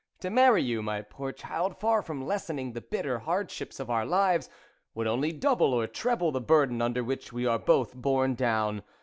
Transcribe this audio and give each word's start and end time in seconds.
To 0.21 0.31
marry 0.31 0.63
you, 0.63 0.81
my 0.81 1.03
poor 1.03 1.31
child, 1.31 1.77
far 1.77 2.01
from 2.01 2.25
lessening 2.25 2.73
the 2.73 2.81
bitter 2.81 3.19
hard 3.19 3.51
ships 3.51 3.79
of 3.79 3.91
our 3.91 4.03
lives, 4.03 4.49
would 4.95 5.05
only 5.05 5.31
double 5.31 5.75
or 5.75 5.85
treble 5.85 6.31
the 6.31 6.41
burden 6.41 6.81
under 6.81 7.03
which 7.03 7.31
we 7.31 7.45
are 7.45 7.59
both 7.59 7.93
borne 7.93 8.33
down. 8.33 8.81